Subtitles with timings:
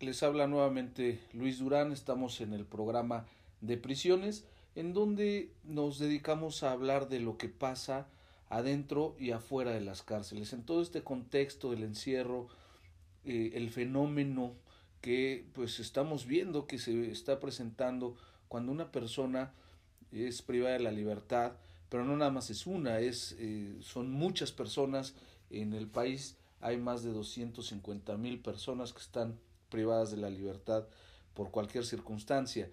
[0.00, 3.26] Les habla nuevamente Luis Durán, estamos en el programa
[3.60, 8.06] de prisiones, en donde nos dedicamos a hablar de lo que pasa
[8.48, 10.54] adentro y afuera de las cárceles.
[10.54, 12.48] En todo este contexto del encierro,
[13.26, 14.54] eh, el fenómeno
[15.02, 18.16] que pues estamos viendo que se está presentando
[18.48, 19.52] cuando una persona
[20.12, 21.52] es privada de la libertad,
[21.90, 25.14] pero no nada más es una, es, eh, son muchas personas
[25.50, 29.38] en el país, hay más de 250 mil personas que están
[29.70, 30.86] privadas de la libertad
[31.34, 32.70] por cualquier circunstancia.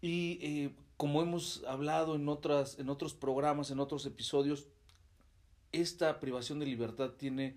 [0.00, 4.66] Y eh, como hemos hablado en, otras, en otros programas, en otros episodios,
[5.72, 7.56] esta privación de libertad tiene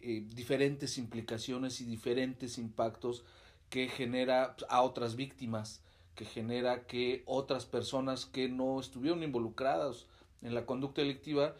[0.00, 3.24] eh, diferentes implicaciones y diferentes impactos
[3.70, 5.80] que genera a otras víctimas,
[6.14, 10.06] que genera que otras personas que no estuvieron involucradas
[10.42, 11.54] en la conducta delictiva,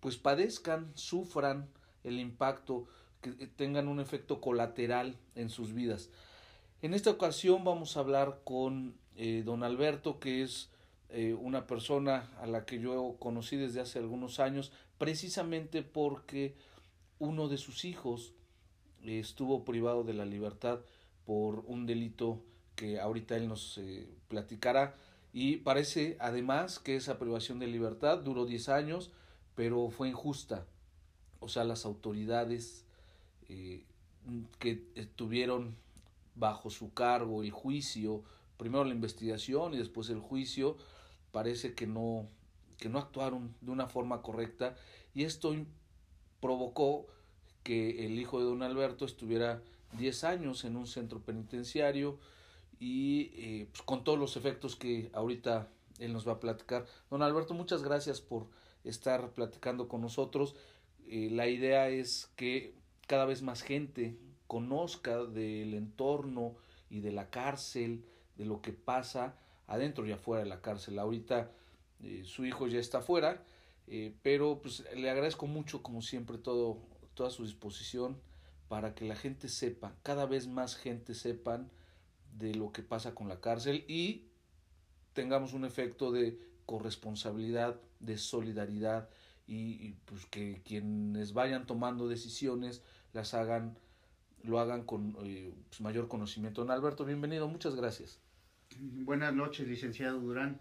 [0.00, 1.68] pues padezcan, sufran
[2.02, 2.86] el impacto,
[3.24, 6.10] que tengan un efecto colateral en sus vidas.
[6.82, 10.68] En esta ocasión vamos a hablar con eh, don Alberto, que es
[11.08, 16.54] eh, una persona a la que yo conocí desde hace algunos años, precisamente porque
[17.18, 18.34] uno de sus hijos
[19.02, 20.80] eh, estuvo privado de la libertad
[21.24, 22.42] por un delito
[22.76, 23.80] que ahorita él nos
[24.28, 24.96] platicará
[25.32, 29.10] y parece además que esa privación de libertad duró 10 años,
[29.54, 30.66] pero fue injusta.
[31.40, 32.83] O sea, las autoridades
[34.58, 34.74] que
[35.16, 35.76] tuvieron
[36.34, 38.24] bajo su cargo el juicio
[38.56, 40.76] primero la investigación y después el juicio,
[41.32, 42.28] parece que no,
[42.78, 44.76] que no actuaron de una forma correcta
[45.14, 45.54] y esto
[46.40, 47.06] provocó
[47.62, 49.62] que el hijo de don Alberto estuviera
[49.98, 52.18] 10 años en un centro penitenciario
[52.78, 55.68] y eh, pues, con todos los efectos que ahorita
[55.98, 56.86] él nos va a platicar.
[57.10, 58.48] Don Alberto, muchas gracias por
[58.82, 60.56] estar platicando con nosotros.
[61.06, 62.74] Eh, la idea es que
[63.06, 66.56] cada vez más gente conozca del entorno
[66.90, 68.04] y de la cárcel,
[68.36, 70.98] de lo que pasa adentro y afuera de la cárcel.
[70.98, 71.50] Ahorita
[72.02, 73.42] eh, su hijo ya está afuera,
[73.86, 76.78] eh, pero pues le agradezco mucho, como siempre, todo,
[77.14, 78.20] toda su disposición
[78.68, 81.70] para que la gente sepa, cada vez más gente sepan
[82.38, 84.26] de lo que pasa con la cárcel y
[85.12, 89.08] tengamos un efecto de corresponsabilidad, de solidaridad
[89.46, 92.82] y, pues que quienes vayan tomando decisiones
[93.14, 93.78] las hagan
[94.42, 96.60] lo hagan con eh, pues, mayor conocimiento.
[96.60, 98.20] Don Alberto, bienvenido, muchas gracias.
[98.78, 100.60] Buenas noches, licenciado Durán.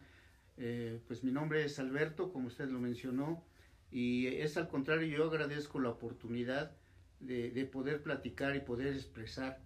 [0.56, 3.44] Eh, pues mi nombre es Alberto, como usted lo mencionó,
[3.92, 6.78] y es al contrario, yo agradezco la oportunidad
[7.20, 9.60] de, poder platicar y poder expresar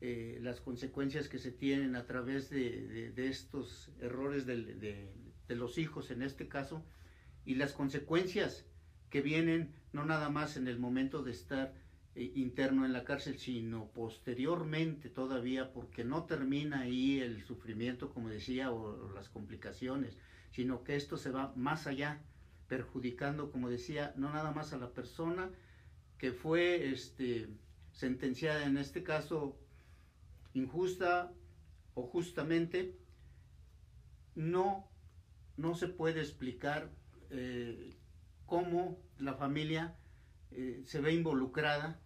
[0.00, 5.08] eh, las consecuencias que se tienen a través de, estos errores de,
[5.48, 6.84] los hijos en este caso,
[7.44, 8.66] y las consecuencias
[9.10, 11.72] que vienen no nada más en el momento de estar
[12.16, 18.72] interno en la cárcel, sino posteriormente todavía, porque no termina ahí el sufrimiento, como decía,
[18.72, 20.16] o, las complicaciones,
[20.50, 22.22] sino que esto se va más allá,
[22.68, 25.50] perjudicando, como decía, no nada más a la persona
[26.18, 27.48] que fue este,
[27.92, 29.56] sentenciada, en este caso,
[30.54, 31.32] injusta
[31.94, 32.96] o justamente,
[34.34, 34.88] no,
[35.56, 36.90] no se puede explicar
[37.30, 37.94] eh,
[38.46, 39.96] cómo la familia
[40.50, 42.00] eh, se ve involucrada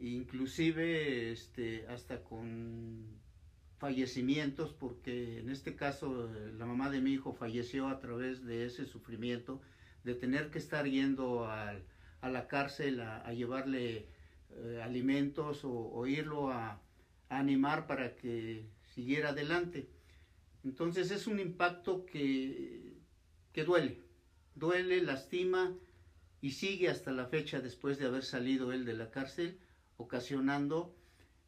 [0.00, 3.18] inclusive este, hasta con
[3.78, 6.28] fallecimientos, porque en este caso
[6.58, 9.60] la mamá de mi hijo falleció a través de ese sufrimiento,
[10.04, 11.74] de tener que estar yendo a,
[12.22, 14.08] la cárcel a, llevarle
[14.50, 16.82] eh, alimentos o, irlo a,
[17.28, 18.64] animar para que
[18.94, 19.88] siguiera adelante.
[20.64, 22.96] Entonces es un impacto que,
[23.52, 24.02] que duele,
[24.54, 25.76] duele, lastima
[26.40, 29.58] y sigue hasta la fecha después de haber salido él de la cárcel
[29.98, 30.94] ocasionando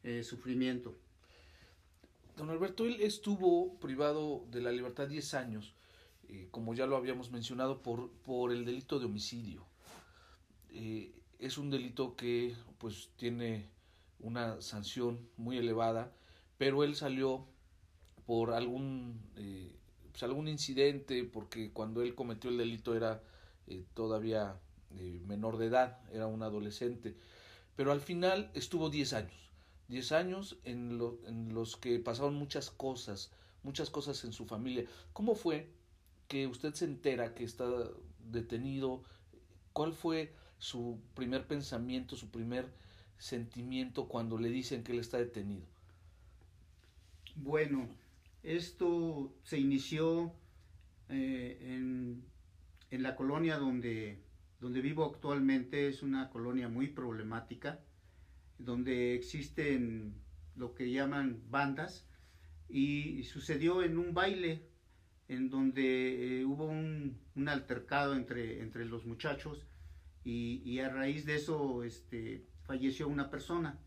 [0.03, 0.95] eh, sufrimiento.
[2.37, 5.73] Don Alberto, él estuvo privado de la libertad 10 años,
[6.27, 9.65] eh, como ya lo habíamos mencionado, por, por el delito de homicidio.
[10.69, 13.69] Eh, es un delito que pues tiene
[14.19, 16.13] una sanción muy elevada,
[16.57, 17.47] pero él salió
[18.25, 19.19] por algún,
[20.11, 23.23] pues, algún incidente, porque cuando él cometió el delito era
[23.93, 24.59] todavía
[25.25, 27.15] menor de edad, era un adolescente
[27.75, 29.51] pero al final estuvo 10 años.
[29.87, 33.31] 10 años en, en los que pasaron muchas cosas,
[33.63, 34.85] muchas cosas en su familia.
[35.13, 35.69] ¿Cómo fue
[36.27, 37.67] que usted se entera que está
[38.19, 39.03] detenido?
[39.73, 42.71] ¿Cuál fue su primer pensamiento, su primer
[43.17, 45.65] sentimiento cuando le dicen que él está detenido?
[47.35, 47.87] Bueno,
[48.43, 50.33] esto se inició
[51.09, 52.23] eh, en,
[52.89, 54.19] en, la colonia donde,
[54.61, 57.79] donde vivo actualmente, es una colonia muy problemática,
[58.59, 60.13] donde existen
[60.55, 62.07] lo que llaman bandas,
[62.69, 64.69] y sucedió en un baile
[65.27, 67.17] en donde eh, hubo un,
[67.47, 69.65] altercado entre, entre los muchachos
[70.23, 73.79] y, y, a raíz de eso este, falleció una persona.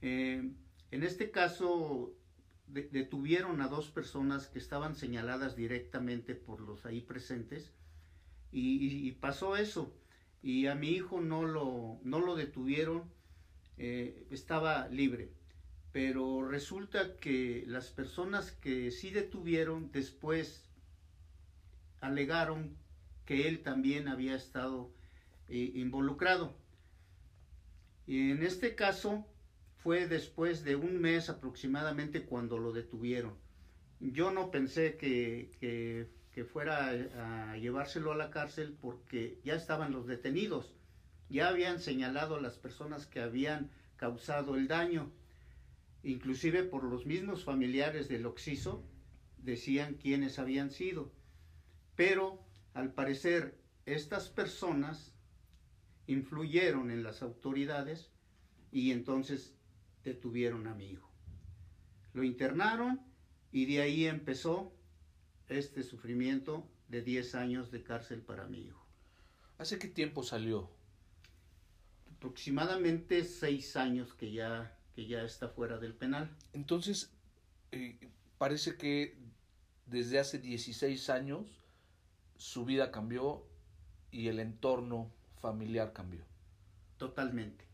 [0.00, 0.50] Eh,
[0.90, 2.14] en este caso
[2.66, 7.72] detuvieron a dos personas que estaban señaladas directamente por los ahí presentes
[8.52, 9.94] y, pasó eso.
[10.42, 13.04] Y a mi hijo no lo, no lo detuvieron,
[13.76, 15.32] eh, estaba libre.
[15.92, 20.68] Pero resulta que las personas que sí detuvieron después
[22.00, 22.76] alegaron
[23.26, 24.92] que él también había estado
[25.48, 26.56] eh, involucrado.
[28.06, 29.26] Y en este caso,
[29.82, 33.34] fue después de un mes aproximadamente cuando lo detuvieron.
[33.98, 36.08] Yo no pensé que, que,
[36.44, 40.72] fuera a llevárselo a la cárcel porque ya estaban los detenidos,
[41.28, 45.12] ya habían señalado a las personas que habían causado el daño,
[46.02, 48.82] inclusive por los mismos familiares del Oxiso
[49.38, 51.12] decían quiénes habían sido.
[51.96, 52.42] Pero
[52.74, 55.12] al parecer estas personas
[56.06, 58.10] influyeron en las autoridades
[58.72, 59.54] y entonces
[60.04, 61.10] detuvieron a mi hijo.
[62.12, 63.00] Lo internaron
[63.52, 64.72] y de ahí empezó
[65.58, 68.84] este sufrimiento de 10 años de cárcel para mi hijo.
[69.58, 70.70] ¿Hace qué tiempo salió?
[72.16, 76.34] Aproximadamente seis años que ya, que ya está fuera del penal.
[76.52, 77.10] Entonces,
[77.72, 77.98] eh,
[78.38, 79.16] parece que
[79.86, 81.46] desde hace 16 años
[82.36, 83.44] su vida cambió
[84.10, 85.10] y el entorno
[85.40, 86.24] familiar cambió.
[86.96, 87.64] Totalmente.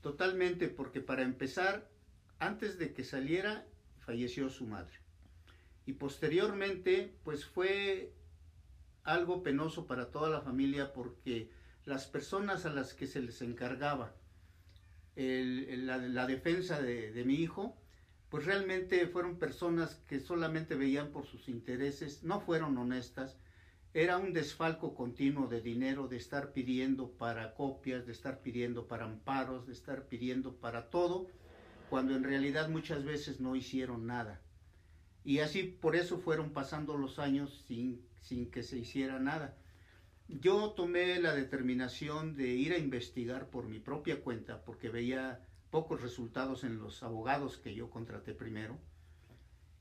[0.00, 1.88] Totalmente, porque para empezar,
[2.38, 3.66] antes de que saliera,
[4.00, 5.01] falleció su madre.
[5.86, 8.12] Y posteriormente, pues fue
[9.04, 11.50] algo penoso para toda la familia porque
[11.84, 14.14] las personas a las que se les encargaba
[15.16, 17.76] la, defensa de, de mi hijo,
[18.28, 23.36] pues realmente fueron personas que solamente veían por sus intereses, no fueron honestas,
[23.94, 29.04] era un desfalco continuo de dinero, de estar pidiendo para copias, de estar pidiendo para
[29.04, 31.26] amparos, de estar pidiendo para todo,
[31.90, 34.40] cuando en realidad muchas veces no hicieron nada.
[35.24, 39.56] Y así por eso fueron pasando los años sin, sin que se hiciera nada.
[40.28, 46.00] Yo tomé la determinación de ir a investigar por mi propia cuenta, porque veía pocos
[46.00, 48.78] resultados en los abogados que yo contraté primero,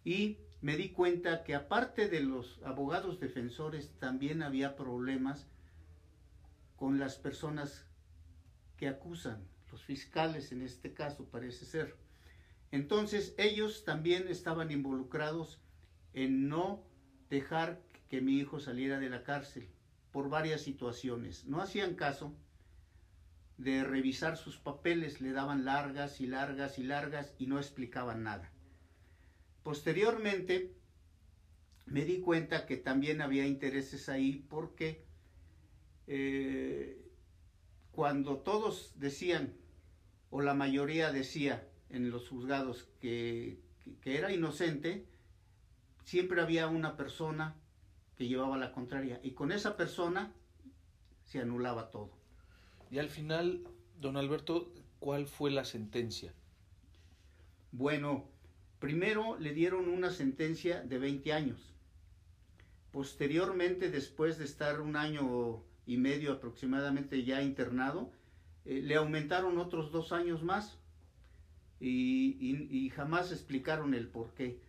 [0.03, 5.47] y me di cuenta que aparte de los abogados defensores también había problemas
[6.75, 7.85] con las personas
[8.77, 11.95] que acusan, los fiscales en este caso parece ser.
[12.71, 15.61] Entonces ellos también estaban involucrados
[16.13, 16.83] en no
[17.29, 19.69] dejar que mi hijo saliera de la cárcel
[20.11, 21.45] por varias situaciones.
[21.45, 22.35] No hacían caso
[23.57, 28.51] de revisar sus papeles, le daban largas y largas y largas y no explicaban nada.
[29.63, 30.73] Posteriormente
[31.85, 35.05] me di cuenta que también había intereses ahí porque
[36.07, 37.09] eh,
[37.91, 39.53] cuando todos decían,
[40.29, 43.59] o la mayoría decía en los juzgados que,
[44.01, 45.05] que era inocente,
[46.03, 47.55] siempre había una persona
[48.17, 50.33] que llevaba la contraria y con esa persona
[51.25, 52.11] se anulaba todo.
[52.89, 53.67] Y al final,
[53.99, 56.33] don Alberto, ¿cuál fue la sentencia?
[57.71, 58.31] Bueno,
[58.81, 61.59] Primero le dieron una sentencia de 20 años.
[62.91, 68.11] Posteriormente, después de estar un año y medio aproximadamente ya internado,
[68.65, 70.79] eh, le aumentaron otros dos años más
[71.81, 74.59] y, jamás explicaron el por qué.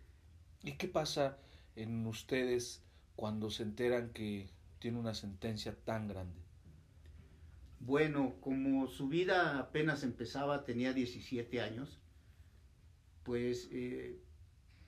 [0.63, 1.37] ¿Y qué pasa
[1.75, 2.81] en ustedes
[3.15, 6.41] cuando se enteran que tiene una sentencia tan grande?
[7.79, 11.99] Bueno, como su vida apenas empezaba, tenía 17 años,
[13.23, 14.17] pues eh,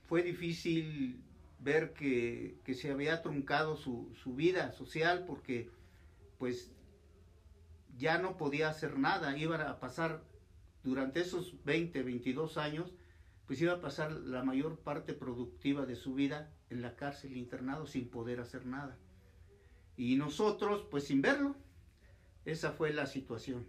[0.07, 1.21] fue difícil
[1.59, 5.69] ver que, se había truncado su, vida social porque
[6.37, 6.71] pues
[7.97, 10.23] ya no podía hacer nada, iba a pasar
[10.85, 12.93] durante esos 20, 22 años,
[13.47, 17.87] pues iba a pasar la mayor parte productiva de su vida en la cárcel internado
[17.87, 18.95] sin poder hacer nada.
[19.97, 21.55] Y nosotros, pues sin verlo,
[22.45, 23.65] esa fue la situación.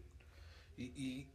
[0.77, 1.27] Y,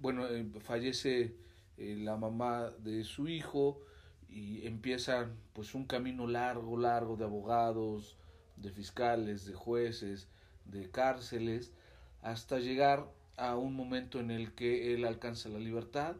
[0.00, 1.34] bueno, eh, fallece
[1.76, 3.80] eh, la mamá de su hijo
[4.28, 8.16] y empieza pues un camino largo, largo de abogados,
[8.56, 10.28] de fiscales, de jueces,
[10.66, 11.72] de cárceles,
[12.20, 16.16] hasta llegar a un momento en el que él alcanza la libertad.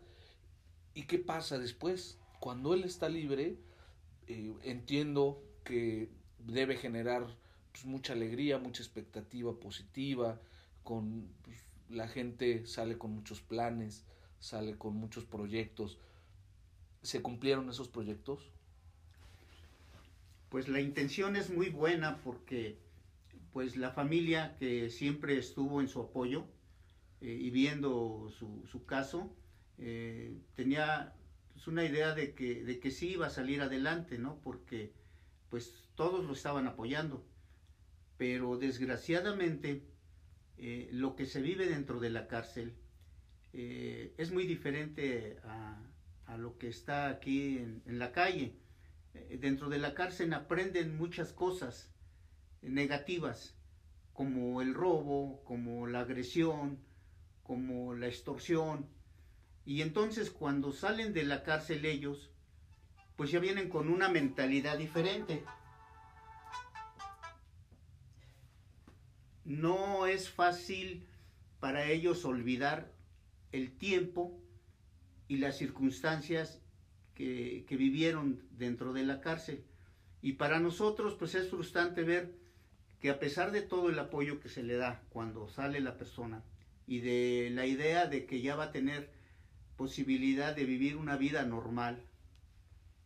[0.94, 2.18] ¿Y qué pasa después?
[2.40, 3.56] Cuando él está libre,
[4.26, 7.26] eh, entiendo que debe generar
[7.72, 10.40] pues, mucha alegría, mucha expectativa positiva,
[10.82, 14.04] con pues, la gente sale con muchos planes,
[14.40, 15.98] sale con muchos proyectos.
[17.02, 18.50] ¿Se cumplieron esos proyectos?
[20.48, 22.78] Pues la intención es muy buena porque
[23.52, 26.44] pues la familia que siempre estuvo en su apoyo
[27.22, 29.32] eh, y viendo su, su caso,
[29.78, 31.14] eh, tenía
[31.52, 34.40] pues, una idea de que, de que sí iba a salir adelante, ¿no?
[34.42, 34.92] Porque
[35.48, 37.24] pues todos lo estaban apoyando.
[38.16, 39.84] Pero desgraciadamente
[40.58, 42.74] eh, lo que se vive dentro de la cárcel
[43.52, 45.78] es muy diferente a,
[46.24, 48.56] a, lo que está aquí en, en la calle.
[49.38, 51.92] Dentro de la cárcel aprenden muchas cosas
[52.62, 53.54] negativas,
[54.14, 56.78] como el robo, como la agresión,
[57.52, 58.86] como la extorsión.
[59.66, 62.30] Y entonces cuando salen de la cárcel ellos,
[63.14, 65.44] pues ya vienen con una mentalidad diferente.
[69.44, 71.06] No es fácil
[71.60, 72.90] para ellos olvidar
[73.52, 74.40] el tiempo
[75.28, 76.58] y las circunstancias
[77.14, 79.62] que, vivieron dentro de la cárcel.
[80.22, 82.34] Y para nosotros pues es frustrante ver
[82.98, 86.42] que a pesar de todo el apoyo que se le da cuando sale la persona
[86.86, 89.10] y de la idea de que ya va a tener
[89.76, 92.04] posibilidad de vivir una vida normal,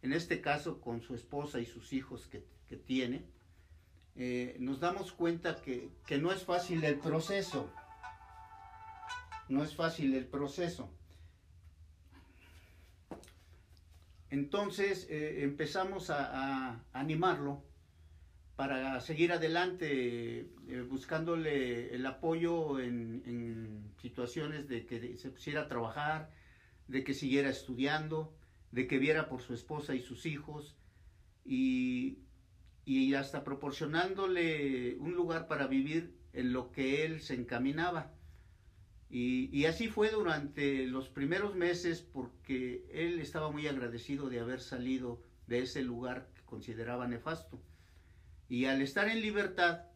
[0.02, 3.25] en este caso con su esposa y sus hijos que, que tiene,
[4.18, 7.71] eh, nos damos cuenta que, que no es fácil el proceso.
[9.49, 10.90] No es fácil el proceso.
[14.30, 17.62] Entonces eh, empezamos a, a, animarlo
[18.57, 26.31] para seguir adelante, eh, buscándole el apoyo en, situaciones de que se pusiera a trabajar,
[26.89, 28.35] de que siguiera estudiando,
[28.71, 30.77] de que viera por su esposa y sus hijos
[31.45, 32.19] y,
[32.85, 38.13] y hasta proporcionándole un lugar para vivir en lo que él se encaminaba.
[39.09, 45.23] Y, así fue durante los primeros meses porque él estaba muy agradecido de haber salido
[45.47, 47.63] de ese lugar que consideraba nefasto.
[48.49, 49.87] Y al estar en libertad,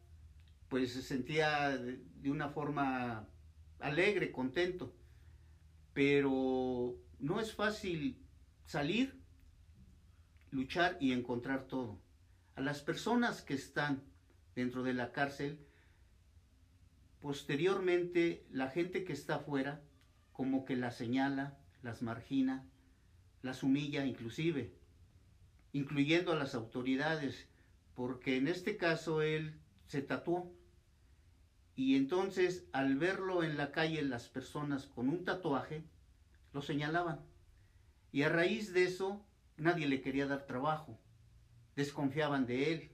[0.69, 3.29] pues se sentía de, una forma
[3.79, 4.95] alegre, contento.
[5.93, 8.25] Pero no es fácil
[8.65, 9.21] salir,
[10.51, 12.01] luchar y encontrar todo.
[12.55, 14.03] A las personas que están
[14.55, 15.67] dentro de la cárcel,
[17.21, 19.83] posteriormente la gente que está afuera
[20.33, 22.65] como que las señala, las margina,
[23.43, 24.73] las humilla inclusive,
[25.73, 27.50] incluyendo a las autoridades,
[28.01, 30.51] porque en este caso él se tatuó.
[31.77, 35.85] Y entonces al verlo en la calle las personas con un tatuaje,
[36.55, 37.21] lo señalaban.
[38.11, 39.23] Y a raíz de eso,
[39.59, 40.99] nadie le quería dar trabajo.
[41.77, 42.91] Desconfiaban de él.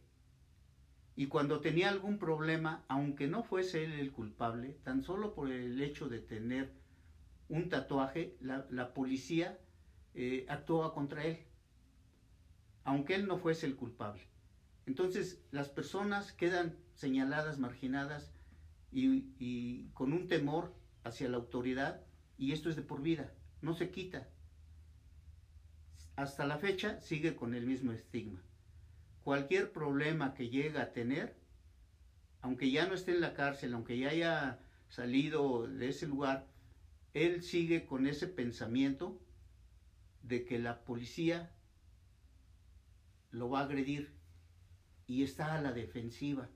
[1.15, 5.81] Y cuando tenía algún problema, aunque no fuese él el culpable, tan solo por el
[5.81, 6.73] hecho de tener
[7.49, 9.57] un tatuaje, la, policía
[10.15, 11.39] eh, actuaba contra él,
[12.83, 14.27] aunque él no fuese el culpable.
[14.87, 18.33] Entonces las personas quedan señaladas, marginadas
[18.93, 20.75] y, con un temor
[21.05, 22.01] hacia la autoridad
[22.39, 24.29] y esto es de por vida, no se quita
[26.17, 28.43] hasta la fecha sigue con el mismo estigma.
[29.23, 31.37] Cualquier problema que llega a tener,
[32.41, 36.47] aunque ya no esté en la cárcel, aunque ya haya salido de ese lugar,
[37.13, 39.21] él sigue con ese pensamiento
[40.23, 41.51] de que la policía
[43.31, 44.16] lo va a agredir
[45.07, 46.49] y está a la defensiva.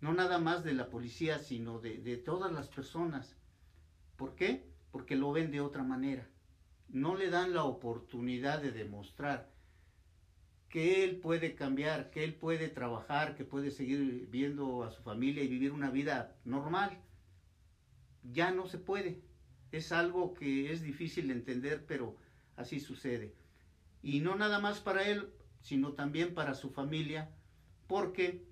[0.00, 3.36] No nada más de la policía, sino de, todas las personas.
[4.16, 4.68] ¿Por qué?
[4.90, 6.28] Porque lo ven de otra manera
[6.88, 9.50] no le dan la oportunidad de demostrar
[10.68, 15.42] que él puede cambiar, que él puede trabajar, que puede seguir viendo a su familia
[15.42, 17.00] y vivir una vida normal.
[18.22, 19.22] Ya no se puede.
[19.70, 22.16] Es algo que es difícil de entender, pero
[22.56, 23.34] así sucede.
[24.02, 27.30] Y no nada más para él, sino también para su familia,
[27.86, 28.44] porque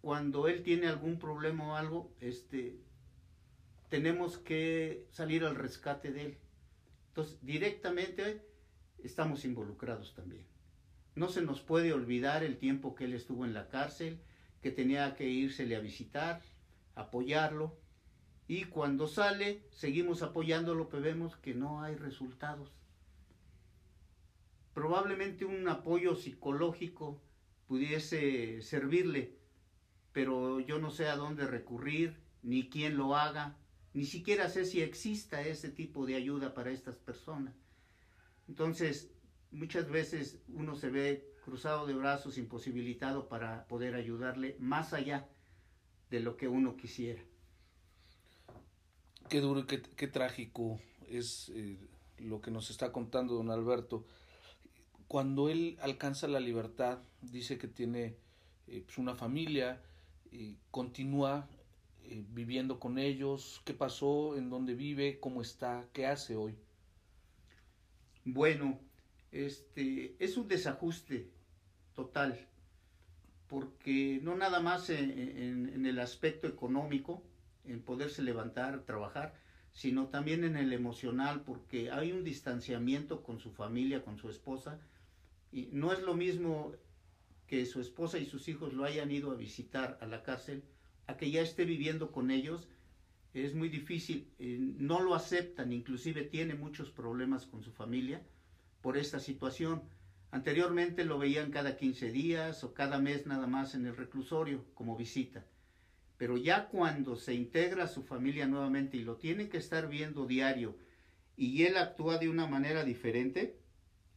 [0.00, 2.78] cuando él tiene algún problema o algo, este,
[3.88, 6.38] tenemos que salir al rescate de él
[7.16, 8.42] entonces, directamente
[9.02, 10.44] estamos involucrados también.
[11.14, 14.20] No se nos puede olvidar el tiempo que él estuvo en la cárcel,
[14.60, 16.42] que tenía que írsele a visitar,
[16.94, 17.74] apoyarlo,
[18.48, 22.70] y cuando sale seguimos apoyándolo, pero vemos que no hay resultados.
[24.74, 27.22] Probablemente un apoyo psicológico
[27.66, 29.36] pudiese servirle,
[30.12, 33.56] pero yo no sé a dónde recurrir, ni quién lo haga,
[33.92, 37.54] ni siquiera sé si exista ese tipo de ayuda para estas personas.
[38.48, 39.10] Entonces,
[39.50, 45.28] muchas veces uno se ve cruzado de brazos, imposibilitado para poder ayudarle más allá
[46.10, 47.22] de lo que uno quisiera.
[49.28, 51.78] Qué duro y qué, trágico es eh,
[52.18, 54.04] lo que nos está contando don Alberto.
[55.08, 58.16] Cuando él alcanza la libertad, dice que tiene
[58.66, 59.80] eh, pues, una familia,
[60.70, 61.48] continúa
[62.04, 66.54] eh, viviendo con ellos, qué pasó, en dónde vive, cómo está, qué hace hoy.
[68.24, 68.78] Bueno,
[69.32, 71.30] este es un desajuste
[71.94, 72.46] total,
[73.48, 77.22] porque no nada más en el aspecto económico,
[77.64, 79.34] en poderse levantar, trabajar,
[79.72, 84.80] sino también en el emocional, porque hay un distanciamiento con su familia, con su esposa,
[85.72, 86.74] no es lo mismo
[87.46, 90.62] que su esposa y sus hijos lo hayan ido a visitar a la cárcel,
[91.06, 92.68] a que ya esté viviendo con ellos,
[93.32, 98.22] es muy difícil, eh, no lo aceptan, inclusive tiene muchos problemas con su familia
[98.80, 99.82] por esta situación.
[100.30, 104.96] Anteriormente lo veían cada 15 días o cada mes nada más en el reclusorio como
[104.96, 105.44] visita.
[106.16, 110.26] Pero ya cuando se integra a su familia nuevamente y lo tiene que estar viendo
[110.26, 110.76] diario
[111.36, 113.58] y él actúa de una manera diferente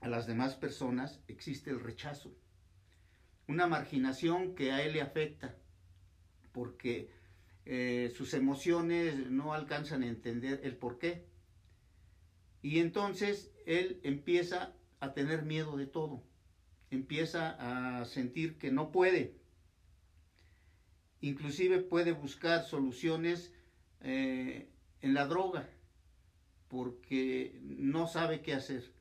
[0.01, 2.35] a las demás personas, existe el rechazo.
[3.47, 5.55] Una marginación que a él le afecta
[6.51, 7.09] porque
[7.65, 11.25] eh, sus emociones no alcanzan a entender el por qué.
[12.61, 16.23] Y entonces él empieza a tener miedo de todo,
[16.91, 19.37] empieza a sentir que no puede,
[21.21, 23.53] inclusive puede buscar soluciones
[24.01, 24.69] eh,
[25.01, 25.69] en la droga,
[26.67, 28.91] porque no sabe qué hacer,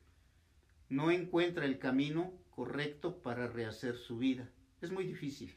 [0.89, 4.49] no encuentra el camino correcto para rehacer su vida.
[4.81, 5.53] Es muy difícil.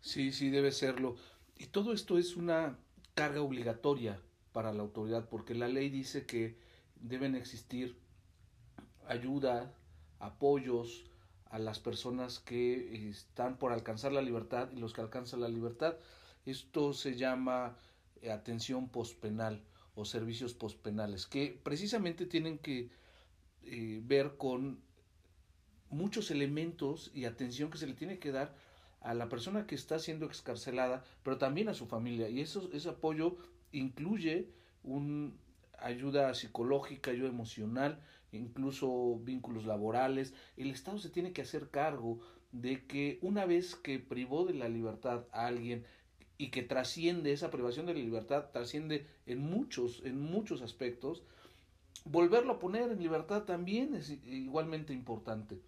[0.00, 1.16] Sí, sí, debe serlo.
[1.56, 2.78] Y todo esto es una
[3.14, 4.20] carga obligatoria
[4.52, 6.56] para la autoridad, porque la ley dice que
[6.96, 7.96] deben existir
[9.06, 9.74] ayuda,
[10.18, 11.04] apoyos,
[11.54, 15.94] a las personas que están por alcanzar la libertad y los que alcanzan la libertad.
[16.46, 17.76] Esto se llama
[18.22, 19.62] eh, atención pospenal
[19.94, 22.90] o servicios pospenales, que precisamente tienen que
[23.66, 24.80] eh, ver con
[25.90, 28.54] muchos elementos y atención que se le tiene que dar
[29.00, 32.28] a la persona que está siendo excarcelada, pero también a su familia.
[32.28, 33.36] Y eso, ese apoyo
[33.72, 34.48] incluye
[34.82, 35.38] un
[35.78, 38.00] ayuda psicológica, ayuda emocional,
[38.32, 40.34] incluso vínculos laborales.
[40.56, 42.20] El Estado se tiene que hacer cargo
[42.52, 45.84] de que una vez que privó de la libertad a alguien
[46.38, 51.22] y que trasciende esa privación de la libertad, trasciende en muchos, en muchos aspectos,
[52.04, 55.60] volverlo a poner en libertad también es igualmente importante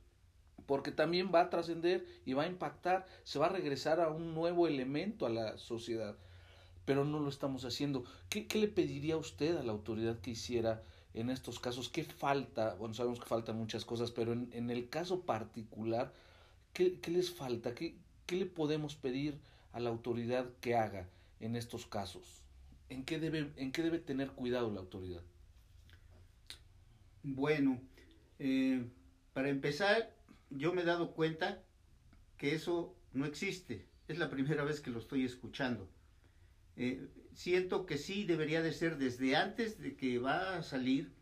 [0.67, 4.35] porque también va a trascender y va a impactar, se va a regresar a un
[4.35, 6.17] nuevo elemento a la sociedad,
[6.85, 8.05] pero no lo estamos haciendo.
[8.29, 10.83] ¿Qué, le pediría usted a la autoridad que hiciera
[11.15, 11.89] en estos casos?
[11.89, 12.75] ¿Qué falta?
[12.75, 16.13] Bueno, sabemos que faltan muchas cosas, pero en, el caso particular,
[16.73, 17.75] ¿qué, les falta?
[17.75, 17.97] ¿Qué,
[18.27, 19.39] ¿Qué le podemos pedir
[19.73, 21.09] a la autoridad que haga
[21.41, 22.43] en estos casos?
[22.89, 25.23] ¿En qué debe, en qué debe tener cuidado la autoridad?
[27.29, 27.81] Bueno,
[28.39, 28.89] eh,
[29.33, 30.15] para empezar,
[30.49, 31.61] yo me he dado cuenta
[32.37, 33.89] que eso no existe.
[34.07, 35.91] Es la primera vez que lo estoy escuchando.
[36.77, 41.15] Eh, siento que sí debería de ser desde antes de que va a salir,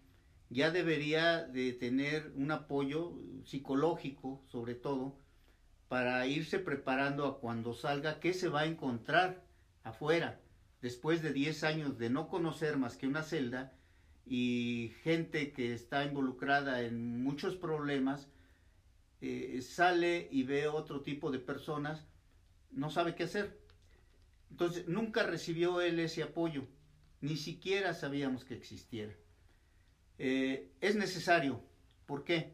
[0.51, 3.15] ya debería de tener un apoyo
[3.47, 5.19] psicológico, sobre todo,
[5.89, 9.43] para irse preparando a cuando salga, qué se va a encontrar
[9.83, 10.43] afuera,
[10.83, 13.73] después de 10 años de no conocer más que una celda
[14.27, 18.29] y gente que está involucrada en muchos problemas,
[19.21, 22.07] eh, sale y ve otro tipo de personas,
[22.71, 23.65] no sabe qué hacer
[24.55, 26.69] entonces, nunca recibió él ese apoyo,
[27.21, 29.13] ni siquiera sabíamos que existiera.
[30.17, 31.61] Eh, es necesario,
[32.07, 32.53] ¿por qué?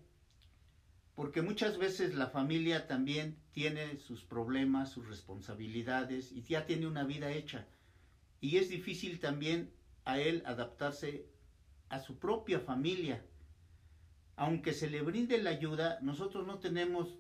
[1.15, 7.05] Porque muchas veces la familia también tiene sus problemas, sus responsabilidades y ya tiene una
[7.05, 7.69] vida hecha.
[8.41, 9.71] Y es difícil también
[10.07, 11.27] a él adaptarse
[11.90, 13.22] a su propia familia.
[14.37, 17.18] Aunque se le brinde la ayuda, nosotros no tenemos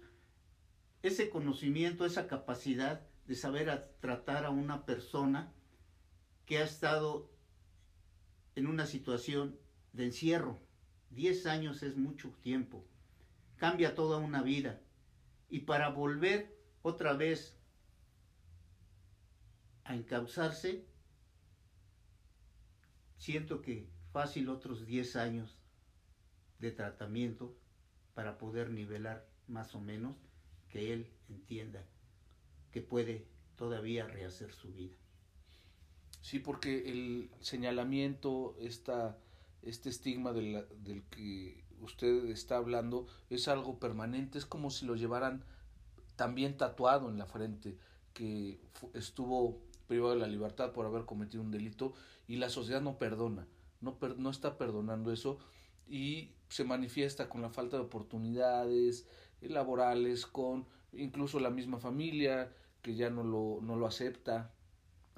[1.02, 5.52] ese conocimiento, esa capacidad de saber tratar a una persona
[6.46, 7.30] que ha estado
[8.54, 9.58] en una situación
[9.92, 10.60] de encierro.
[11.10, 12.84] Diez años es mucho tiempo.
[13.56, 14.80] Cambia toda una vida.
[15.48, 17.58] Y para volver otra vez
[19.84, 20.86] a encauzarse,
[23.18, 25.56] siento que fácil otros 10 años
[26.58, 27.56] de tratamiento
[28.14, 30.16] para poder nivelar más o menos
[30.68, 31.84] que él entienda
[32.70, 34.94] que puede todavía rehacer su vida.
[36.22, 39.18] Sí, porque el señalamiento, esta,
[39.62, 44.96] este estigma del, del que usted está hablando es algo permanente, es como si lo
[44.96, 45.44] llevaran
[46.16, 47.78] también tatuado en la frente,
[48.12, 48.60] que
[48.94, 51.94] estuvo privado de la libertad por haber cometido un delito
[52.28, 53.46] y la sociedad no perdona,
[53.80, 55.38] no, no está perdonando eso
[55.88, 59.06] y se manifiesta con la falta de oportunidades
[59.40, 64.52] laborales, con incluso la misma familia que ya no lo, no lo acepta.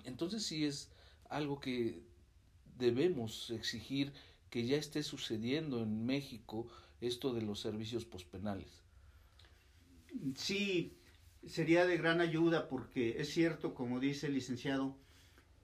[0.04, 0.90] Entonces sí es
[1.28, 2.02] algo que
[2.78, 4.12] debemos exigir
[4.50, 6.66] que ya esté sucediendo en México
[7.00, 8.82] esto de los servicios pospenales.
[10.36, 10.96] Sí,
[11.46, 14.96] sería de gran ayuda porque es cierto, como dice el licenciado,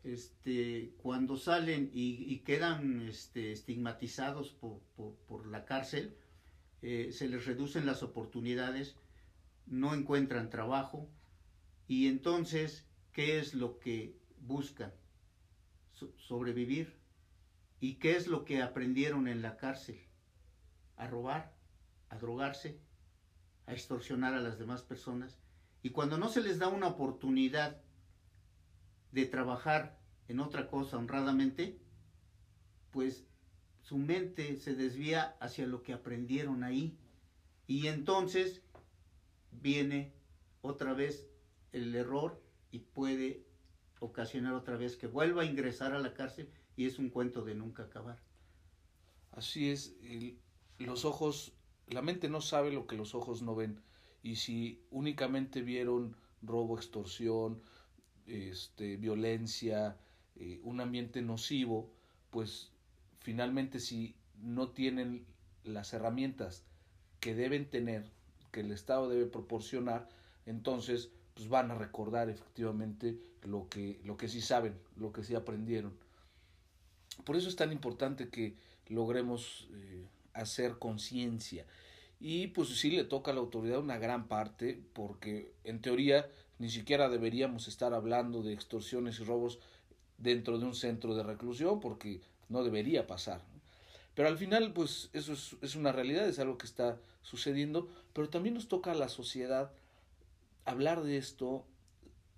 [0.04, 6.16] este, cuando salen y, quedan este, estigmatizados por, la cárcel,
[6.82, 8.96] eh, se les reducen las oportunidades,
[9.66, 11.08] no encuentran trabajo
[11.88, 14.92] y entonces, ¿qué es lo que buscan?
[16.16, 16.96] sobrevivir.
[17.80, 20.00] ¿Y qué es lo que aprendieron en la cárcel?
[20.96, 21.54] A robar,
[22.08, 22.80] a drogarse,
[23.66, 25.38] a extorsionar a las demás personas.
[25.82, 27.80] Y cuando no se les da una oportunidad
[29.12, 31.78] de trabajar en otra cosa honradamente,
[32.90, 33.24] pues
[33.82, 36.96] su mente se desvía hacia lo que aprendieron ahí.
[37.66, 38.62] Y entonces
[39.50, 40.12] viene
[40.62, 41.26] otra vez
[41.72, 43.44] el error y puede
[44.00, 47.54] ocasionar otra vez que vuelva a ingresar a la cárcel y es un cuento de
[47.54, 48.22] nunca acabar.
[49.32, 49.96] Así es,
[50.78, 51.52] los ojos,
[51.86, 53.80] la mente no sabe lo que los ojos no ven
[54.22, 57.62] y si únicamente vieron robo, extorsión,
[58.28, 59.96] este, violencia,
[60.36, 61.90] eh, un ambiente nocivo,
[62.30, 62.70] pues
[63.20, 65.26] finalmente si no tienen
[65.64, 66.64] las herramientas
[67.20, 68.04] que deben tener,
[68.52, 70.08] que el Estado debe proporcionar,
[70.46, 75.34] entonces pues van a recordar efectivamente lo que, lo que sí saben, lo que sí
[75.34, 75.96] aprendieron.
[77.24, 81.66] Por eso es tan importante que logremos eh, hacer conciencia.
[82.20, 86.70] Y pues sí le toca a la autoridad una gran parte, porque en teoría ni
[86.70, 89.58] siquiera deberíamos estar hablando de extorsiones y robos
[90.18, 93.40] dentro de un centro de reclusión porque no debería pasar.
[94.14, 98.54] Pero al final, pues eso es, una realidad, es algo que está sucediendo, pero también
[98.54, 99.70] nos toca a la sociedad
[100.64, 101.64] hablar de esto,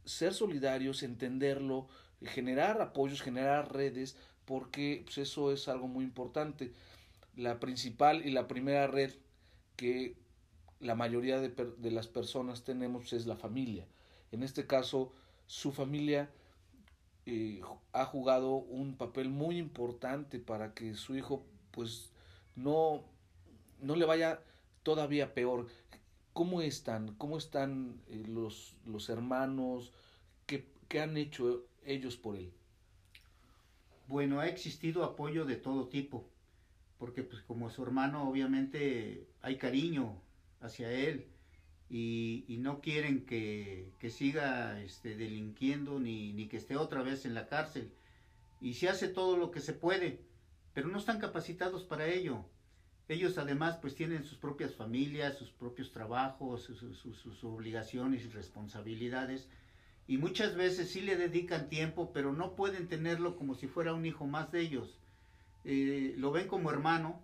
[0.05, 1.89] ser solidarios, entenderlo,
[2.23, 6.73] generar apoyos, generar redes, porque pues, eso es algo muy importante.
[7.35, 9.15] La principal y la primera red
[9.77, 10.17] que
[10.81, 13.87] la mayoría de, de las personas tenemos es la familia.
[14.33, 15.13] En este caso,
[15.47, 16.31] su familia
[17.27, 17.61] eh,
[17.93, 22.11] ha jugado un papel muy importante para que su hijo pues
[22.57, 23.05] no,
[23.81, 24.43] no le vaya
[24.83, 25.69] todavía peor.
[26.33, 27.15] ¿Cómo están?
[27.17, 29.93] ¿Cómo están eh, los, los hermanos?
[30.47, 32.53] ¿Qué, ¿Qué han hecho ellos por él?
[34.07, 36.29] Bueno, ha existido apoyo de todo tipo,
[36.99, 40.21] porque pues como su hermano obviamente hay cariño
[40.61, 41.30] hacia él,
[41.91, 47.49] y, no quieren que, siga este, delinquiendo ni, ni, que esté otra vez en la
[47.49, 47.91] cárcel.
[48.61, 50.21] Y se hace todo lo que se puede,
[50.73, 52.45] pero no están capacitados para ello.
[53.09, 59.49] Ellos además pues tienen sus propias familias, sus propios trabajos, sus, obligaciones y responsabilidades.
[60.07, 64.07] Y muchas veces sí le dedican tiempo, pero no pueden tenerlo como si fuera un
[64.07, 64.97] hijo más de ellos.
[65.65, 67.21] Eh, lo ven como hermano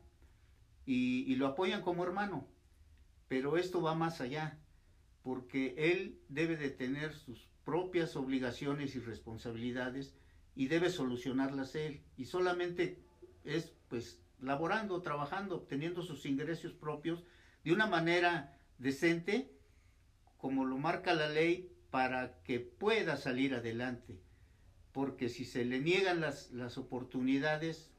[0.89, 2.47] y lo apoyan como hermano
[3.29, 4.59] pero esto va más allá,
[5.23, 10.15] porque él debe de tener sus propias obligaciones y responsabilidades
[10.55, 12.03] y debe solucionarlas él.
[12.17, 13.03] Y solamente
[13.45, 17.25] es pues laborando, trabajando, obteniendo sus ingresos propios
[17.65, 19.51] de una manera decente,
[20.37, 24.21] como lo marca la ley, para que pueda salir adelante.
[24.93, 27.91] Porque si se le niegan las, las oportunidades,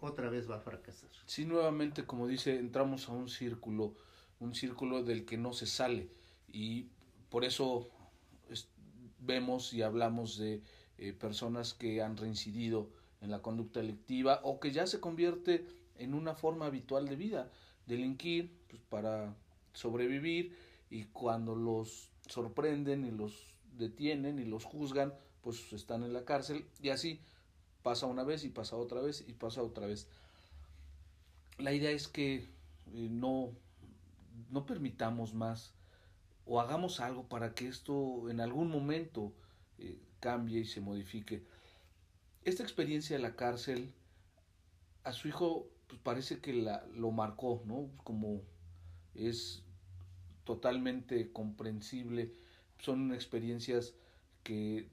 [0.00, 1.10] otra vez va a fracasar.
[1.26, 3.94] Sí, nuevamente, como dice, entramos a un círculo,
[4.38, 6.08] un círculo del que no se sale
[6.48, 6.88] y
[7.28, 7.90] por eso
[9.20, 10.62] vemos y hablamos de
[10.98, 16.14] eh, personas que han reincidido en la conducta delictiva o que ya se convierte en
[16.14, 17.50] una forma habitual de vida,
[17.86, 19.34] delinquir pues, para
[19.72, 20.56] sobrevivir
[20.88, 26.66] y cuando los sorprenden y los detienen y los juzgan, pues están en la cárcel
[26.80, 27.20] y así
[27.82, 30.06] pasa una vez y pasa otra vez y pasa otra vez.
[31.58, 32.48] La idea es que eh,
[33.10, 33.50] no,
[34.50, 35.72] no permitamos más
[36.46, 39.32] o hagamos algo para que esto en algún momento
[39.78, 41.42] eh, cambie y se modifique.
[42.44, 43.92] esta experiencia de la cárcel
[45.04, 47.88] a su hijo pues, parece que la, lo marcó, ¿no?
[48.04, 48.42] Como
[49.14, 49.62] es
[50.44, 52.32] totalmente comprensible,
[52.78, 53.94] son experiencias
[54.42, 54.88] que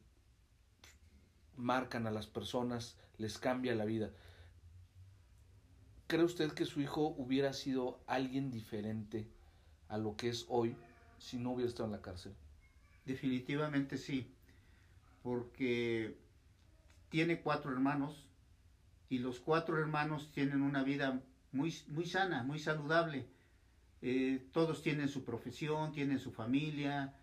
[1.57, 4.11] marcan a las personas, les cambia la vida.
[6.07, 9.27] ¿Cree usted que su hijo hubiera sido alguien diferente
[9.89, 10.75] a lo que es hoy
[11.17, 12.33] si no hubiera estado en la cárcel?
[13.05, 14.33] Definitivamente sí,
[15.23, 16.17] porque
[17.09, 18.25] tiene cuatro hermanos
[19.09, 23.27] y los cuatro hermanos tienen una vida muy, muy sana, muy saludable.
[24.01, 27.13] Eh, todos tienen su profesión, tienen su familia,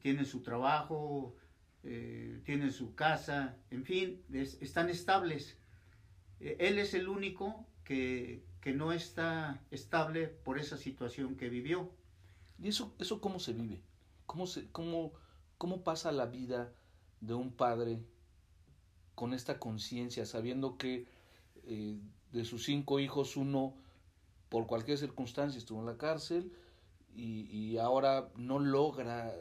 [0.00, 1.36] tienen su trabajo,
[1.84, 5.58] eh, tienen su casa, en fin, están estables.
[6.38, 11.90] Eh, él es el único que, que, no está estable por esa situación que vivió.
[12.58, 13.82] ¿Y eso, eso cómo se vive?
[14.26, 15.12] ¿Cómo, se, cómo,
[15.58, 16.72] cómo pasa la vida
[17.20, 18.00] de un padre
[19.16, 21.06] con esta conciencia, sabiendo que
[21.64, 21.98] eh,
[22.30, 23.74] de sus cinco hijos uno
[24.48, 26.52] por cualquier circunstancia estuvo en la cárcel
[27.14, 29.34] y, y ahora no logra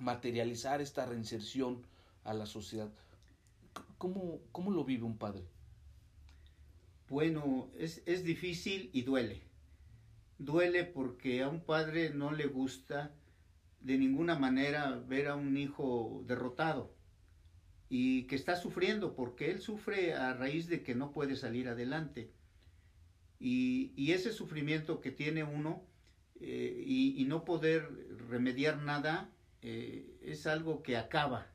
[0.00, 1.82] materializar esta reinserción
[2.24, 2.90] a la sociedad.
[3.96, 5.44] ¿Cómo, cómo lo vive un padre?
[7.08, 9.42] Bueno, es, es difícil y duele.
[10.38, 13.12] Duele porque a un padre no le gusta
[13.80, 16.92] de ninguna manera ver a un hijo derrotado
[17.88, 22.30] y que está sufriendo porque él sufre a raíz de que no puede salir adelante.
[23.40, 25.82] Y, y ese sufrimiento que tiene uno
[26.40, 27.88] eh, y, y, no poder
[28.28, 29.30] remediar nada
[29.62, 31.46] eh, es algo que acaba,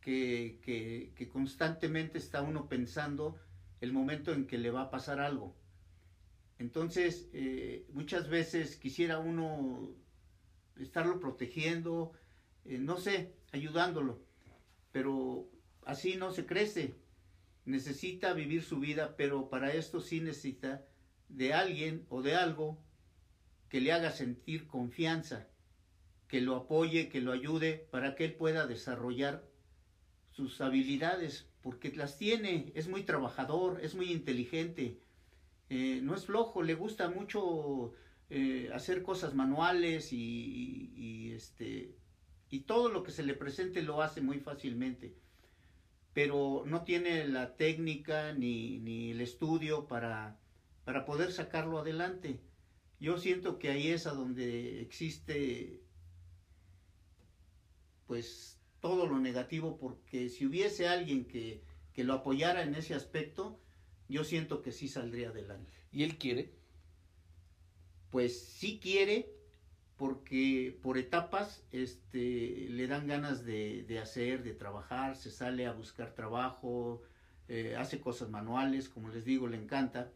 [0.00, 3.38] que, que, que, constantemente está uno pensando
[3.80, 5.54] el momento en que le va a pasar algo.
[6.58, 9.90] Entonces, eh, muchas veces quisiera uno
[10.78, 12.12] estarlo protegiendo,
[12.64, 14.20] eh, no sé, ayudándolo,
[14.92, 15.48] pero
[15.84, 16.94] así no se crece.
[17.64, 20.84] Necesita vivir su vida, pero para esto sí necesita
[21.28, 22.78] de alguien o de algo
[23.68, 25.48] que le haga sentir confianza,
[26.28, 29.44] que lo apoye, que lo ayude para que él pueda desarrollar
[30.30, 35.00] sus habilidades, porque las tiene, es muy trabajador, es muy inteligente,
[35.70, 37.92] eh, no es flojo, le gusta mucho
[38.30, 41.94] eh, hacer cosas manuales y, y, este,
[42.50, 45.14] y todo lo que se le presente lo hace muy fácilmente,
[46.12, 50.40] pero no tiene la técnica ni, ni el estudio para,
[50.84, 52.40] para poder sacarlo adelante.
[52.98, 55.83] Yo siento que ahí es a donde existe
[58.14, 63.58] pues todo lo negativo, porque si hubiese alguien que, que lo apoyara en ese aspecto,
[64.08, 65.72] yo siento que sí saldría adelante.
[65.90, 66.54] ¿Y él quiere?
[68.10, 69.34] Pues sí quiere,
[69.96, 75.72] porque por etapas este, le dan ganas de, de hacer, de trabajar, se sale a
[75.72, 77.02] buscar trabajo,
[77.48, 80.12] eh, hace cosas manuales, como les digo, le encanta.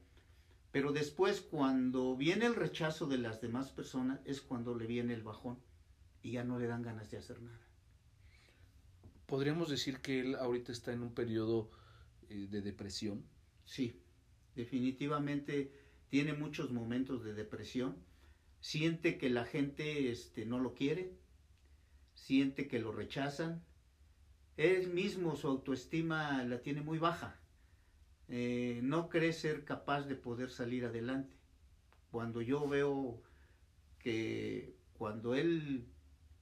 [0.71, 5.25] Pero después, cuando viene el rechazo de las demás personas, es cuando le viene el
[5.25, 5.59] bajón
[6.23, 7.68] y ya no le dan ganas de hacer nada
[9.29, 11.71] podríamos decir que él ahorita está en un periodo
[12.31, 13.23] eh, de depresión.
[13.65, 14.01] Sí,
[14.57, 15.71] definitivamente
[16.09, 17.97] tiene muchos momentos de depresión.
[18.61, 21.13] Siente que la gente este, no lo quiere,
[22.15, 23.63] siente que lo rechazan.
[24.57, 27.39] Él mismo su autoestima la tiene muy baja.
[28.29, 31.37] Eh, no cree ser capaz de poder salir adelante.
[32.11, 33.23] Cuando yo veo
[33.99, 35.87] que cuando él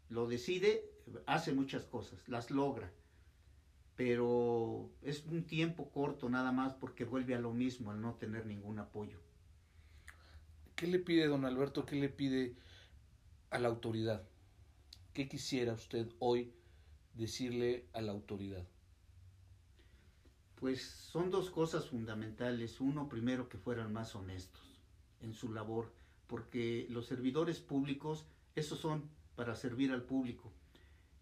[0.08, 0.95] lo decide,
[1.26, 2.92] hace muchas cosas, las logra,
[3.96, 8.46] pero es un tiempo corto nada más porque vuelve a lo mismo al no tener
[8.46, 9.18] ningún apoyo.
[10.74, 11.86] ¿Qué le pide don Alberto?
[11.86, 12.54] ¿Qué le pide
[13.50, 14.22] a la autoridad?
[15.14, 16.52] ¿Qué quisiera usted hoy
[17.14, 18.66] decirle a la autoridad?
[20.56, 22.80] Pues son dos cosas fundamentales.
[22.80, 24.78] Uno, primero, que fueran más honestos
[25.20, 25.92] en su labor,
[26.26, 30.52] porque los servidores públicos, esos son para servir al público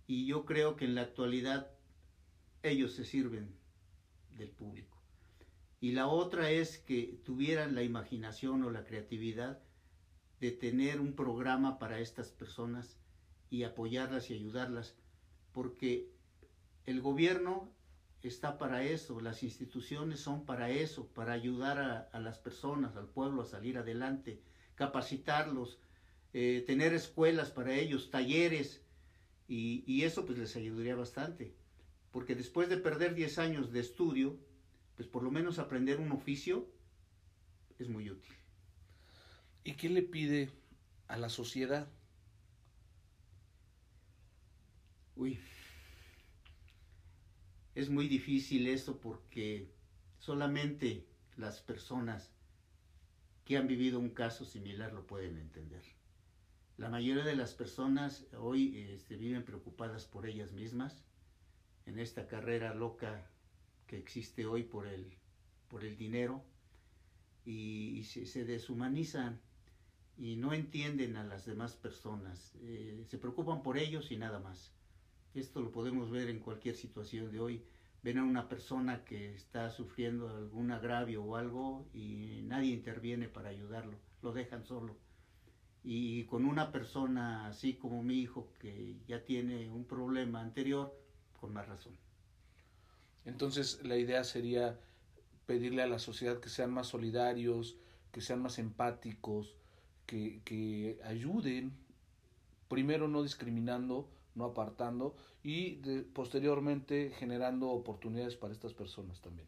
[0.07, 1.71] y yo creo que en la actualidad
[2.63, 3.55] ellos se sirven
[4.37, 4.99] del público.
[5.81, 9.61] Y la otra es que tuvieran la imaginación o la creatividad
[10.41, 12.99] de tener un programa para estas personas
[13.51, 14.97] y apoyarlas y ayudarlas,
[15.53, 16.11] porque
[16.87, 17.71] el gobierno
[18.23, 23.43] está para eso, las instituciones son para eso, para ayudar a, las personas, al pueblo
[23.43, 24.41] a salir adelante,
[24.75, 25.79] capacitarlos,
[26.33, 28.84] eh, tener escuelas para ellos, talleres,
[29.49, 31.55] y, y, eso pues les ayudaría bastante,
[32.11, 34.39] porque después de perder 10 años de estudio,
[34.97, 36.69] pues por lo menos aprender un oficio
[37.79, 38.35] es muy útil.
[39.65, 40.51] ¿Y qué le pide
[41.09, 41.89] a la sociedad?
[45.17, 45.39] Uy.
[47.75, 49.69] es muy difícil esto porque
[50.19, 52.31] solamente las personas
[53.45, 55.83] que han vivido un caso similar lo pueden entender.
[56.77, 61.05] La mayoría de las personas hoy este, viven preocupadas por ellas mismas
[61.87, 63.31] en esta carrera loca
[63.87, 65.17] que existe hoy por el,
[65.69, 66.43] por el dinero
[67.45, 69.41] y, se, deshumanizan
[70.19, 72.57] y no entienden a las demás personas.
[72.63, 74.73] Eh, se preocupan por ellos y nada más.
[75.35, 77.65] Esto lo podemos ver en cualquier situación de hoy.
[78.03, 83.51] Ven a una persona que está sufriendo algún agravio o algo y nadie interviene para
[83.51, 85.04] ayudarlo, lo dejan solo.
[85.85, 90.99] Y con una persona así como mi hijo que ya tiene un problema anterior,
[91.39, 91.97] con más razón.
[93.27, 94.81] Entonces la idea sería
[95.47, 97.77] pedirle a la sociedad que sean más solidarios,
[98.13, 99.57] que sean más empáticos,
[100.07, 101.73] que, que ayuden,
[102.69, 105.77] primero no discriminando, no apartando y
[106.15, 109.47] posteriormente generando oportunidades para estas personas también.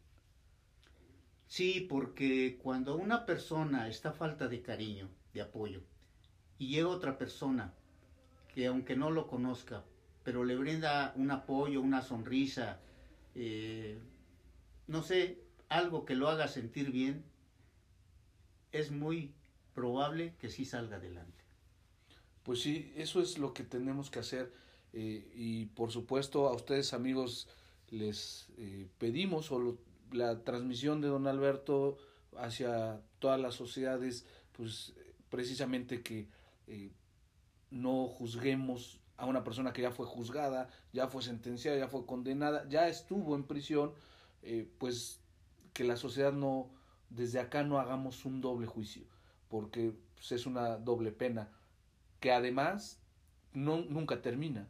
[1.47, 5.81] Sí, porque cuando una persona está falta de cariño, de apoyo,
[6.59, 7.73] y llega otra persona
[8.53, 9.83] que aunque no lo conozca,
[10.23, 12.79] pero le brinda un apoyo, una sonrisa,
[13.35, 13.99] eh,
[14.87, 15.39] no sé,
[15.69, 17.23] algo que lo haga sentir bien,
[18.71, 19.31] es muy
[19.73, 21.43] probable que sí salga adelante.
[22.43, 24.51] Pues sí, eso es lo que tenemos que hacer
[24.93, 27.47] eh, y por supuesto a ustedes amigos
[27.89, 29.77] les eh, pedimos o
[30.11, 31.97] la transmisión de don Alberto
[32.37, 34.93] hacia todas las sociedades pues
[35.29, 36.27] precisamente que
[36.67, 36.91] eh,
[37.71, 42.67] no juzguemos a una persona que ya fue juzgada, ya fue sentenciada, ya fue condenada,
[42.69, 43.93] ya estuvo en prisión,
[44.77, 45.19] pues
[45.73, 46.69] que la sociedad no,
[47.09, 49.03] desde acá no hagamos un doble juicio,
[49.49, 51.49] porque pues, es una doble pena,
[52.19, 52.99] que además
[53.53, 54.67] no, nunca termina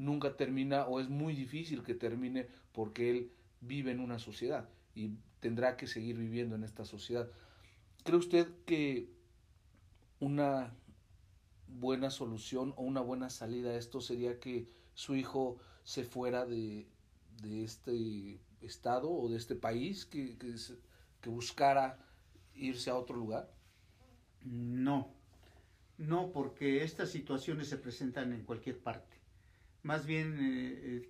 [0.00, 5.12] nunca termina o es muy difícil que termine porque él vive en una sociedad y
[5.40, 7.28] tendrá que seguir viviendo en esta sociedad.
[8.02, 9.10] ¿Cree usted que
[10.18, 10.74] una
[11.78, 16.88] buena solución o una buena salida a esto sería que su hijo se fuera de,
[17.42, 20.54] de este estado o de este país, que, que,
[21.20, 21.98] que buscara
[22.54, 23.52] irse a otro lugar?
[24.42, 25.14] No,
[25.98, 29.20] no, porque estas situaciones se presentan en cualquier parte
[29.82, 31.08] más bien eh, eh,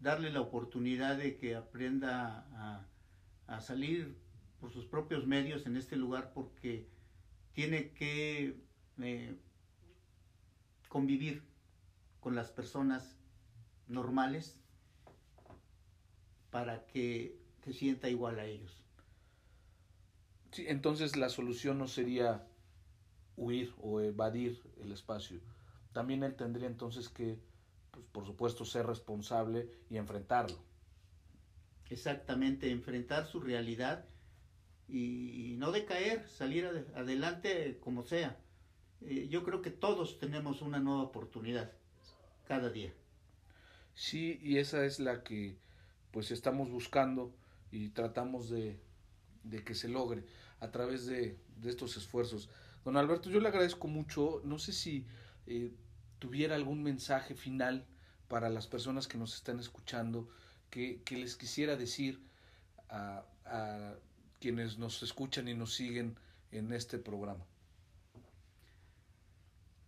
[0.00, 2.46] darle la oportunidad de que aprenda
[3.46, 4.16] a, salir
[4.60, 6.88] por sus propios medios en este lugar porque
[7.52, 8.60] tiene que
[9.00, 9.38] eh,
[10.96, 11.42] convivir
[12.20, 13.18] con las personas
[13.86, 14.58] normales
[16.50, 18.82] para que se sienta igual a ellos.
[20.52, 22.48] Sí, entonces la solución no sería
[23.36, 25.38] huir o evadir el espacio.
[25.92, 27.38] También él tendría entonces que
[27.90, 30.56] pues, por supuesto, ser responsable y enfrentarlo.
[31.90, 34.06] Exactamente, enfrentar su realidad
[34.88, 38.38] y, no decaer, salir adelante como sea.
[39.02, 41.72] Eh, yo creo que todos tenemos una nueva oportunidad
[42.46, 42.92] cada día.
[43.94, 45.56] Sí, y esa es la que
[46.10, 47.34] pues estamos buscando
[47.70, 48.80] y tratamos de,
[49.44, 50.24] de que se logre
[50.60, 52.48] a través de, de, estos esfuerzos.
[52.84, 54.40] Don Alberto, yo le agradezco mucho.
[54.44, 55.06] No sé si
[55.46, 55.72] eh,
[56.18, 57.86] tuviera algún mensaje final
[58.28, 60.28] para las personas que nos están escuchando,
[60.70, 62.20] que, les quisiera decir
[62.88, 63.94] a, a
[64.40, 66.18] quienes nos escuchan y nos siguen
[66.50, 67.44] en este programa.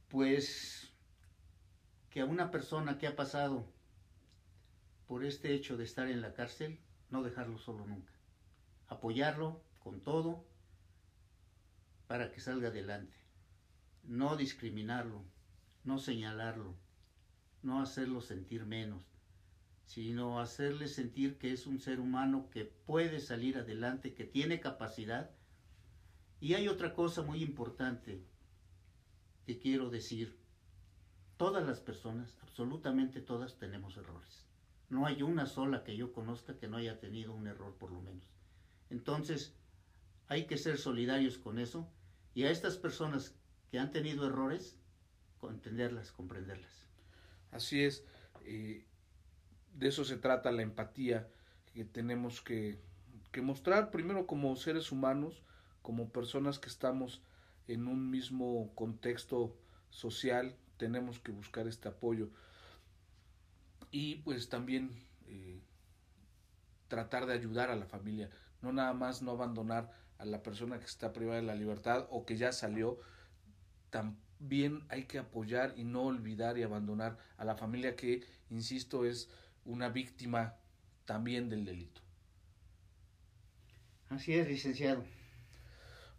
[0.08, 0.90] Pues
[2.08, 3.70] que a una persona que ha pasado
[5.06, 8.12] por este hecho de estar en la cárcel, no dejarlo solo nunca.
[8.86, 10.46] Apoyarlo con todo
[12.06, 13.16] para que salga adelante.
[14.02, 15.22] No discriminarlo,
[15.84, 16.74] no señalarlo,
[17.62, 19.02] no hacerlo sentir menos,
[19.84, 25.30] sino hacerle sentir que es un ser humano que puede salir adelante, que tiene capacidad.
[26.40, 28.24] Y hay otra cosa muy importante
[29.48, 30.36] que quiero decir.
[31.38, 34.44] Todas las personas, absolutamente todas, tenemos errores.
[34.90, 38.02] No hay una sola que yo conozca que no haya tenido un error por lo
[38.02, 38.26] menos.
[38.90, 39.54] Entonces,
[40.26, 41.88] hay que ser solidarios con eso
[42.34, 43.36] y a estas personas
[43.70, 44.76] que han tenido errores,
[45.42, 46.84] entenderlas, comprenderlas.
[47.50, 48.04] Así es,
[48.44, 48.84] eh,
[49.72, 51.26] de eso se trata la empatía
[51.72, 52.78] que tenemos que,
[53.32, 55.42] que mostrar primero como seres humanos,
[55.80, 57.22] como personas que estamos
[57.68, 59.56] en un mismo contexto
[59.90, 62.30] social, tenemos que buscar este apoyo.
[63.90, 64.90] Y pues también
[65.26, 65.60] eh,
[66.88, 70.86] tratar de ayudar a la familia, no nada más no abandonar a la persona que
[70.86, 72.98] está privada de la libertad o que ya salió,
[73.90, 79.04] tampoco bien hay que apoyar y no olvidar y abandonar a la familia que, insisto,
[79.04, 79.28] es
[79.64, 80.54] una víctima
[81.04, 82.00] también del delito.
[84.08, 85.04] Así es, licenciado.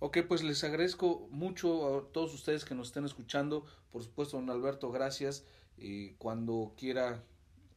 [0.02, 3.66] Ok, pues les agradezco mucho a todos ustedes que nos estén escuchando.
[3.92, 5.44] Por supuesto, don Alberto, gracias.
[5.78, 7.22] Eh, cuando quiera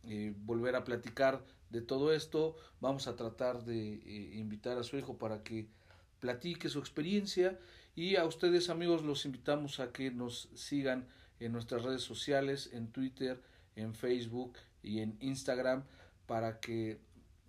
[0.05, 4.97] eh, volver a platicar de todo esto, vamos a tratar de eh, invitar a su
[4.97, 5.67] hijo para que
[6.21, 7.59] platique su experiencia
[7.97, 11.09] y a ustedes amigos los invitamos a que nos sigan
[11.41, 13.43] en nuestras redes sociales, en Twitter,
[13.75, 15.83] en Facebook y en Instagram
[16.27, 17.01] para que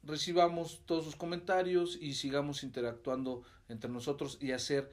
[0.04, 4.92] recibamos todos sus comentarios y sigamos interactuando entre nosotros y hacer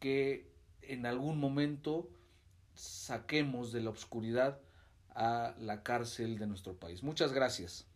[0.00, 0.50] que
[0.82, 2.08] en algún momento
[2.74, 4.60] saquemos de la oscuridad
[5.10, 7.02] a la cárcel de nuestro país.
[7.02, 7.86] Muchas gracias.